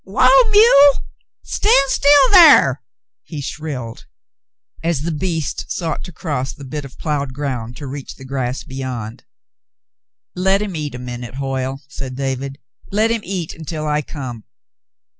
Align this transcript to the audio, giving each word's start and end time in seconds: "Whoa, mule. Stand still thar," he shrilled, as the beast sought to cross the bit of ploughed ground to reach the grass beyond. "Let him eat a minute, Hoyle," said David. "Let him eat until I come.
"Whoa, 0.03 0.49
mule. 0.49 0.93
Stand 1.43 1.89
still 1.91 2.31
thar," 2.31 2.81
he 3.21 3.39
shrilled, 3.39 4.07
as 4.83 5.01
the 5.01 5.11
beast 5.11 5.65
sought 5.71 6.03
to 6.05 6.11
cross 6.11 6.53
the 6.55 6.63
bit 6.65 6.83
of 6.85 6.97
ploughed 6.97 7.35
ground 7.35 7.77
to 7.77 7.85
reach 7.85 8.15
the 8.15 8.25
grass 8.25 8.63
beyond. 8.63 9.25
"Let 10.33 10.59
him 10.63 10.75
eat 10.75 10.95
a 10.95 10.97
minute, 10.97 11.35
Hoyle," 11.35 11.81
said 11.87 12.15
David. 12.15 12.57
"Let 12.91 13.11
him 13.11 13.21
eat 13.23 13.53
until 13.53 13.85
I 13.87 14.01
come. 14.01 14.45